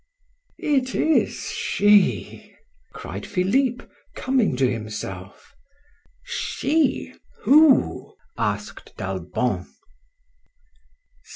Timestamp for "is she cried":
0.95-3.23